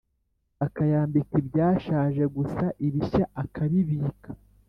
Akayambika 0.65 1.33
ibyashaje 1.41 2.23
gusa 2.35 2.65
ibishya 2.85 3.23
akabibika 3.41 4.29